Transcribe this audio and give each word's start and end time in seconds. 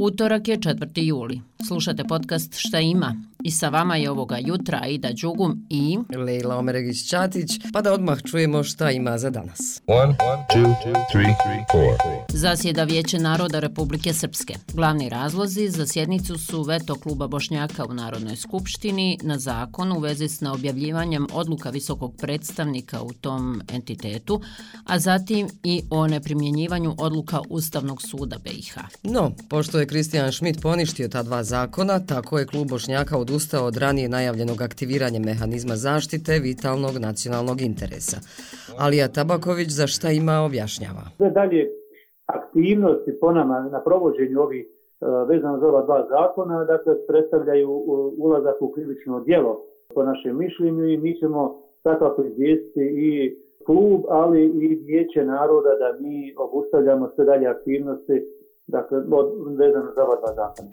Utorak 0.00 0.48
je 0.48 0.56
4. 0.58 1.02
juli. 1.02 1.40
Slušate 1.66 2.04
podcast 2.04 2.54
Šta 2.58 2.80
ima? 2.80 3.24
I 3.48 3.50
sa 3.50 3.68
vama 3.68 3.96
je 3.96 4.10
ovoga 4.10 4.38
jutra 4.38 4.80
Aida 4.82 5.08
Đugum 5.12 5.66
i... 5.70 5.98
Lejla 6.16 6.56
Omeregić-Ćatić, 6.56 7.60
pa 7.72 7.80
da 7.82 7.92
odmah 7.92 8.18
čujemo 8.30 8.64
šta 8.64 8.90
ima 8.90 9.18
za 9.18 9.30
danas. 9.30 9.82
One, 9.86 10.02
one, 10.02 10.44
two, 10.54 10.74
two, 10.84 10.94
three, 11.12 11.34
three, 11.42 12.18
Zasjeda 12.32 12.84
Vijeće 12.84 13.18
naroda 13.18 13.60
Republike 13.60 14.12
Srpske. 14.12 14.54
Glavni 14.74 15.08
razlozi 15.08 15.68
za 15.68 15.86
sjednicu 15.86 16.38
su 16.38 16.62
veto 16.62 16.94
kluba 16.94 17.28
Bošnjaka 17.28 17.84
u 17.84 17.94
Narodnoj 17.94 18.36
skupštini 18.36 19.18
na 19.22 19.38
zakon 19.38 19.92
u 19.92 19.98
vezi 19.98 20.28
s 20.28 20.40
naobjavljivanjem 20.40 21.26
odluka 21.32 21.70
visokog 21.70 22.14
predstavnika 22.16 23.02
u 23.02 23.12
tom 23.12 23.62
entitetu, 23.72 24.40
a 24.84 24.98
zatim 24.98 25.48
i 25.62 25.82
o 25.90 26.06
neprimjenjivanju 26.06 26.94
odluka 26.98 27.40
Ustavnog 27.48 28.02
suda 28.02 28.36
BiH. 28.44 28.78
No, 29.02 29.32
pošto 29.48 29.80
je 29.80 29.86
Kristijan 29.86 30.32
Schmidt 30.32 30.62
poništio 30.62 31.08
ta 31.08 31.22
dva 31.22 31.44
zakona, 31.44 32.00
tako 32.00 32.38
je 32.38 32.46
klub 32.46 32.68
Bošnjaka 32.68 33.18
odustao 33.18 33.37
od 33.68 33.76
ranije 33.76 34.08
najavljenog 34.08 34.62
aktiviranja 34.62 35.20
mehanizma 35.20 35.76
zaštite 35.76 36.32
vitalnog 36.48 36.94
nacionalnog 37.08 37.60
interesa. 37.60 38.18
Alija 38.78 39.08
Tabaković 39.08 39.68
za 39.68 39.86
šta 39.86 40.08
ima 40.10 40.36
objašnjava. 40.48 41.04
Sve 41.16 41.30
dalje 41.30 41.62
aktivnosti 42.26 43.10
po 43.20 43.32
nama 43.32 43.56
na 43.74 43.80
provođenju 43.80 44.40
ovih 44.40 44.64
e, 44.66 45.06
vezano 45.28 45.58
za 45.60 45.66
ova 45.66 45.82
dva 45.82 46.06
zakona, 46.14 46.64
dakle, 46.64 46.92
predstavljaju 47.08 47.68
e, 47.68 47.82
ulazak 48.18 48.56
u 48.60 48.72
krivično 48.72 49.20
djelo 49.20 49.52
po 49.94 50.02
našem 50.02 50.38
mišljenju 50.38 50.84
i 50.88 50.96
mi 50.96 51.18
ćemo 51.20 51.62
svakako 51.82 52.24
izvijesti 52.24 52.84
i 53.08 53.36
klub, 53.66 54.00
ali 54.08 54.44
i 54.44 54.68
vijeće 54.86 55.24
naroda 55.24 55.68
da 55.68 55.98
mi 56.00 56.34
obustavljamo 56.36 57.10
sve 57.14 57.24
dalje 57.24 57.46
aktivnosti 57.46 58.16
dakle, 58.66 58.98
vezano 59.58 59.92
za 59.94 60.04
ova 60.04 60.16
dva 60.16 60.34
zakona. 60.34 60.68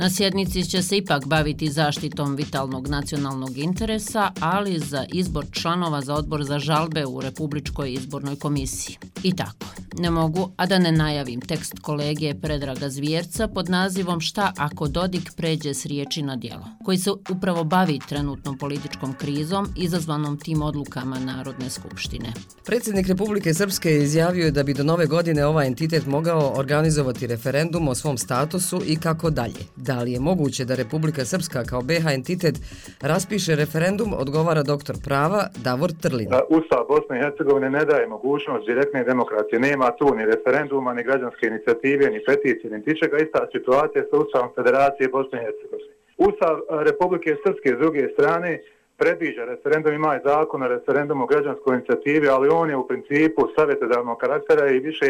Na 0.00 0.10
sjednici 0.10 0.64
će 0.64 0.82
se 0.82 0.96
ipak 0.96 1.26
baviti 1.26 1.70
zaštitom 1.70 2.36
vitalnog 2.36 2.88
nacionalnog 2.88 3.58
interesa, 3.58 4.32
ali 4.40 4.78
za 4.78 5.04
izbor 5.12 5.46
članova 5.52 6.00
za 6.00 6.14
odbor 6.14 6.44
za 6.44 6.58
žalbe 6.58 7.06
u 7.06 7.20
Republičkoj 7.20 7.92
izbornoj 7.92 8.36
komisiji. 8.36 8.96
I 9.22 9.36
tako, 9.36 9.66
ne 9.98 10.10
mogu, 10.10 10.50
a 10.56 10.66
da 10.66 10.78
ne 10.78 10.92
najavim 10.92 11.40
tekst 11.40 11.78
kolege 11.82 12.34
Predraga 12.42 12.88
Zvjerca 12.88 13.48
pod 13.48 13.70
nazivom 13.70 14.20
Šta 14.20 14.52
ako 14.58 14.88
Dodik 14.88 15.30
pređe 15.36 15.74
s 15.74 15.86
riječi 15.86 16.22
na 16.22 16.36
dijelo, 16.36 16.64
koji 16.84 16.98
se 16.98 17.10
upravo 17.10 17.64
bavi 17.64 17.98
trenutnom 18.08 18.58
političkom 18.58 19.14
krizom 19.14 19.68
izazvanom 19.76 20.38
tim 20.38 20.62
odlukama 20.62 21.18
Narodne 21.18 21.70
skupštine. 21.70 22.28
Predsjednik 22.66 23.08
Republike 23.08 23.54
Srpske 23.54 23.90
je 23.90 24.02
izjavio 24.02 24.50
da 24.50 24.62
bi 24.62 24.74
do 24.74 24.84
nove 24.84 25.06
godine 25.06 25.46
ovaj 25.46 25.66
entitet 25.66 26.06
mogao 26.06 26.52
organizovati 26.56 27.26
referendum 27.26 27.88
o 27.88 27.94
svom 27.94 28.18
statusu 28.18 28.80
i 28.86 28.96
kako 28.96 29.30
dalje. 29.30 29.62
Da 29.76 30.02
li 30.02 30.12
je 30.12 30.20
moguće 30.20 30.64
da 30.64 30.74
Republika 30.74 31.24
Srpska 31.24 31.64
kao 31.64 31.82
BH 31.82 32.06
entitet 32.14 32.60
raspiše 33.00 33.54
referendum, 33.56 34.14
odgovara 34.16 34.62
doktor 34.62 34.96
prava 35.04 35.46
Davor 35.64 35.92
Trlin. 35.92 36.28
Ustav 36.48 36.84
Bosne 36.88 37.18
i 37.18 37.22
Hercegovine 37.22 37.70
ne 37.70 37.84
daje 37.84 38.06
mogućnost 38.06 38.66
direktne 38.66 39.04
demokracije. 39.04 39.60
Nema 39.60 39.87
tu 39.90 40.14
ni 40.14 40.26
referenduma, 40.26 40.94
ni 40.94 41.02
građanske 41.02 41.46
inicijative, 41.46 42.10
ni 42.10 42.24
peticije, 42.26 42.70
ni 42.70 42.84
tičega. 42.84 43.16
Ista 43.18 43.46
situacija 43.52 44.04
sa 44.10 44.16
Ustavom 44.16 44.50
Federacije 44.54 45.08
Bosne 45.08 45.38
i 45.38 45.44
Hercegovine. 45.44 45.94
Ustav 46.16 46.54
eh, 46.58 46.84
Republike 46.84 47.36
Srpske 47.46 47.68
s 47.76 47.78
druge 47.78 48.08
strane 48.12 48.60
predviđa 48.96 49.44
referendum, 49.44 49.94
ima 49.94 50.16
i 50.16 50.20
zakon 50.24 50.62
o 50.62 50.68
referendumu 50.68 51.24
o 51.24 51.26
građanskoj 51.26 51.74
inicijativi, 51.74 52.28
ali 52.28 52.48
on 52.48 52.70
je 52.70 52.76
u 52.76 52.88
principu 52.88 53.48
savjetodavnog 53.56 54.18
karaktera 54.18 54.70
i 54.70 54.78
više 54.78 55.06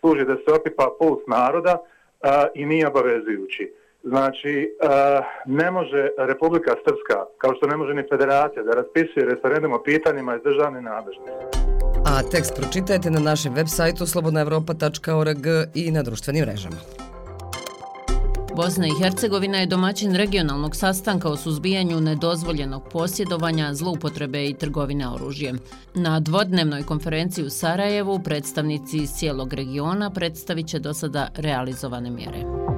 služi 0.00 0.24
da 0.24 0.34
se 0.34 0.52
opipa 0.60 0.86
puls 0.98 1.20
naroda 1.26 1.78
eh, 1.78 2.28
i 2.54 2.66
nije 2.66 2.88
obavezujući. 2.88 3.72
Znači, 4.02 4.76
a, 4.82 5.22
ne 5.46 5.70
može 5.70 6.08
Republika 6.18 6.70
Srpska, 6.70 7.24
kao 7.38 7.54
što 7.54 7.66
ne 7.66 7.76
može 7.76 7.94
ni 7.94 8.02
federacija, 8.10 8.62
da 8.62 8.72
raspisuje 8.72 9.26
referendum 9.26 9.72
o 9.72 9.82
pitanjima 9.82 10.36
iz 10.36 10.42
državne 10.42 10.82
nadležnosti. 10.82 11.59
A 12.04 12.22
tekst 12.22 12.52
pročitajte 12.56 13.10
na 13.10 13.20
našem 13.20 13.54
web 13.54 13.68
sajtu 13.68 14.06
slobodnaevropa.org 14.06 15.46
i 15.74 15.90
na 15.90 16.02
društvenim 16.02 16.44
mrežama. 16.44 16.76
Bosna 18.56 18.86
i 18.86 19.02
Hercegovina 19.02 19.58
je 19.58 19.66
domaćin 19.66 20.14
regionalnog 20.14 20.76
sastanka 20.76 21.28
o 21.28 21.36
suzbijanju 21.36 22.00
nedozvoljenog 22.00 22.88
posjedovanja, 22.92 23.74
zloupotrebe 23.74 24.46
i 24.46 24.54
trgovine 24.54 25.08
oružjem. 25.08 25.58
Na 25.94 26.20
dvodnevnoj 26.20 26.82
konferenciji 26.82 27.44
u 27.44 27.50
Sarajevu 27.50 28.20
predstavnici 28.24 28.98
iz 28.98 29.10
cijelog 29.10 29.52
regiona 29.52 30.10
predstavit 30.10 30.66
će 30.66 30.78
do 30.78 30.94
sada 30.94 31.28
realizovane 31.36 32.10
mjere. 32.10 32.69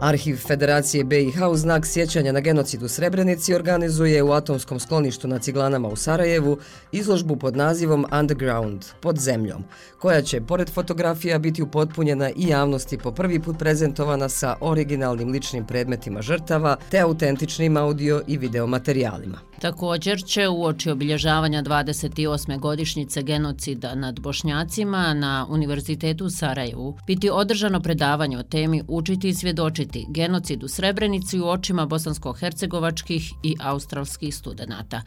Arhiv 0.00 0.36
Federacije 0.36 1.04
BiH 1.04 1.42
u 1.50 1.56
znak 1.56 1.86
sjećanja 1.86 2.32
na 2.32 2.40
genocid 2.40 2.82
u 2.82 2.88
Srebrenici 2.88 3.54
organizuje 3.54 4.22
u 4.22 4.32
atomskom 4.32 4.80
skloništu 4.80 5.28
na 5.28 5.38
Ciglanama 5.38 5.88
u 5.88 5.96
Sarajevu 5.96 6.58
izložbu 6.92 7.36
pod 7.36 7.56
nazivom 7.56 8.06
Underground, 8.20 8.84
pod 9.00 9.18
zemljom, 9.18 9.64
koja 9.98 10.22
će, 10.22 10.40
pored 10.40 10.70
fotografija, 10.70 11.38
biti 11.38 11.62
upotpunjena 11.62 12.30
i 12.30 12.48
javnosti 12.48 12.98
po 12.98 13.12
prvi 13.12 13.40
put 13.40 13.58
prezentovana 13.58 14.28
sa 14.28 14.56
originalnim 14.60 15.28
ličnim 15.28 15.66
predmetima 15.66 16.22
žrtava 16.22 16.76
te 16.90 16.98
autentičnim 16.98 17.76
audio 17.76 18.22
i 18.26 18.38
video 18.38 18.66
materijalima. 18.66 19.49
Također 19.60 20.22
će 20.26 20.48
u 20.48 20.64
oči 20.64 20.90
obilježavanja 20.90 21.62
28. 21.62 22.58
godišnjice 22.58 23.22
genocida 23.22 23.94
nad 23.94 24.20
Bošnjacima 24.20 25.14
na 25.14 25.46
Univerzitetu 25.48 26.24
u 26.24 26.30
Sarajevu 26.30 26.98
biti 27.06 27.30
održano 27.30 27.80
predavanje 27.80 28.38
o 28.38 28.42
temi 28.42 28.82
Učiti 28.88 29.28
i 29.28 29.34
svjedočiti 29.34 30.06
genocid 30.08 30.64
u 30.64 30.68
Srebrenici 30.68 31.40
u 31.40 31.48
očima 31.48 31.86
bosansko-hercegovačkih 31.86 33.32
i 33.42 33.56
australskih 33.62 34.34
studenta. 34.34 35.02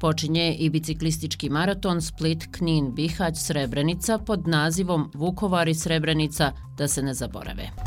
Počinje 0.00 0.56
i 0.58 0.70
biciklistički 0.70 1.50
maraton 1.50 2.02
Split 2.02 2.44
Knin 2.50 2.94
Bihać 2.94 3.38
Srebrenica 3.38 4.18
pod 4.18 4.48
nazivom 4.48 5.10
Vukovar 5.14 5.68
i 5.68 5.74
Srebrenica 5.74 6.52
da 6.78 6.88
se 6.88 7.02
ne 7.02 7.14
zaborave. 7.14 7.85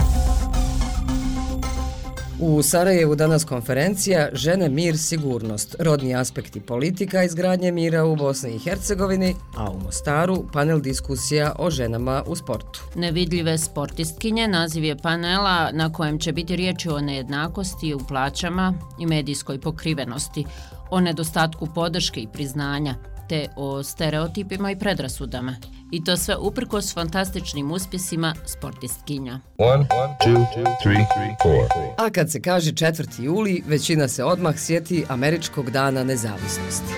U 2.41 2.61
Sarajevu 2.63 3.15
danas 3.15 3.43
konferencija 3.43 4.29
Žene, 4.33 4.69
mir, 4.69 4.97
sigurnost, 4.97 5.75
rodni 5.79 6.15
aspekti 6.15 6.59
politika 6.59 7.23
izgradnje 7.23 7.71
mira 7.71 8.05
u 8.05 8.15
Bosni 8.15 8.55
i 8.55 8.59
Hercegovini, 8.59 9.35
a 9.57 9.71
u 9.71 9.79
Mostaru 9.79 10.43
panel 10.53 10.81
diskusija 10.81 11.55
o 11.59 11.71
ženama 11.71 12.23
u 12.27 12.35
sportu. 12.35 12.83
Nevidljive 12.95 13.57
sportistkinje 13.57 14.47
naziv 14.47 14.83
je 14.83 14.97
panela 14.97 15.71
na 15.71 15.93
kojem 15.93 16.19
će 16.19 16.31
biti 16.31 16.55
riječi 16.55 16.89
o 16.89 17.01
nejednakosti 17.01 17.93
u 17.93 17.99
plaćama 18.07 18.73
i 18.99 19.05
medijskoj 19.05 19.61
pokrivenosti, 19.61 20.45
o 20.89 20.99
nedostatku 20.99 21.67
podrške 21.75 22.21
i 22.21 22.27
priznanja, 22.33 22.95
te 23.29 23.47
o 23.55 23.83
stereotipima 23.83 24.71
i 24.71 24.79
predrasudama. 24.79 25.55
I 25.91 26.03
to 26.03 26.17
sve 26.17 26.37
uprko 26.37 26.81
s 26.81 26.93
fantastičnim 26.93 27.71
uspjesima 27.71 28.35
sportistkinja. 28.45 29.39
One, 29.57 29.73
one, 29.75 30.15
two, 30.25 30.45
two, 30.55 31.95
A 31.97 32.09
kad 32.09 32.31
se 32.31 32.41
kaže 32.41 32.71
4. 32.71 33.23
juli, 33.23 33.63
većina 33.67 34.07
se 34.07 34.23
odmah 34.23 34.57
sjeti 34.57 35.05
Američkog 35.09 35.71
dana 35.71 36.03
nezavisnosti. 36.03 36.93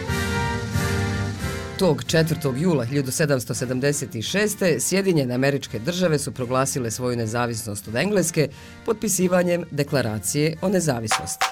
Tog 1.79 2.03
4. 2.03 2.61
jula 2.61 2.85
1776. 2.85 4.79
Sjedinjene 4.79 5.33
američke 5.33 5.79
države 5.79 6.19
su 6.19 6.31
proglasile 6.31 6.91
svoju 6.91 7.17
nezavisnost 7.17 7.87
od 7.87 7.95
Engleske 7.95 8.49
potpisivanjem 8.85 9.63
deklaracije 9.71 10.57
o 10.61 10.69
nezavisnosti. 10.69 11.50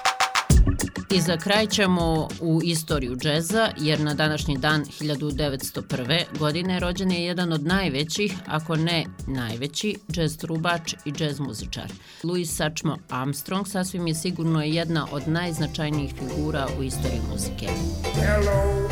I 1.10 1.20
za 1.20 1.36
kraj 1.36 1.66
ćemo 1.66 2.28
u 2.40 2.60
istoriju 2.64 3.16
džeza, 3.16 3.68
jer 3.78 4.00
na 4.00 4.14
današnji 4.14 4.58
dan 4.58 4.84
1901. 4.84 6.24
godine 6.38 6.80
rođen 6.80 7.10
je 7.12 7.24
jedan 7.24 7.52
od 7.52 7.66
najvećih, 7.66 8.34
ako 8.46 8.76
ne 8.76 9.04
najveći, 9.26 9.96
džez 10.10 10.36
trubač 10.36 10.94
i 11.04 11.12
džez 11.12 11.40
muzičar. 11.40 11.92
Louis 12.22 12.56
Sačmo 12.56 12.96
Armstrong 13.08 13.68
sasvim 13.68 14.06
je 14.06 14.14
sigurno 14.14 14.62
jedna 14.62 15.06
od 15.12 15.28
najznačajnijih 15.28 16.14
figura 16.14 16.68
u 16.78 16.82
istoriji 16.82 17.20
muzike. 17.30 17.68
Hello, 18.14 18.88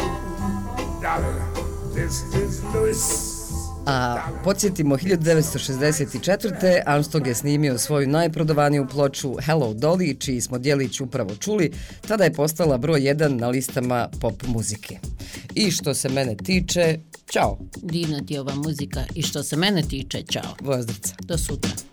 darling, 1.03 1.43
this 1.95 2.23
is 2.49 2.63
Louis. 2.75 3.38
A 3.88 4.17
podsjetimo, 4.44 4.96
1964. 4.96 6.82
Armstrong 6.87 7.26
je 7.26 7.35
snimio 7.35 7.79
svoju 7.79 8.08
najprodovaniju 8.08 8.87
ploču 8.90 9.37
Hello 9.40 9.75
Dolly, 9.75 10.20
čiji 10.20 10.40
smo 10.40 10.58
dijelić 10.58 11.00
upravo 11.00 11.37
čuli, 11.37 11.73
tada 12.08 12.25
je 12.25 12.32
postala 12.32 12.79
broj 12.79 13.00
1 13.00 13.29
na 13.29 13.49
listama 13.49 14.08
pop 14.20 14.43
muzike. 14.46 14.99
I 15.55 15.70
što 15.70 15.94
se 15.94 16.08
mene 16.08 16.37
tiče, 16.37 16.99
čao. 17.26 17.58
Divna 17.82 18.20
ti 18.26 18.38
ova 18.38 18.55
muzika. 18.55 19.05
I 19.14 19.23
što 19.23 19.43
se 19.43 19.56
mene 19.56 19.82
tiče, 19.82 20.23
čao. 20.23 20.55
Vozdrca. 20.61 21.14
Do 21.20 21.38
sutra. 21.38 21.88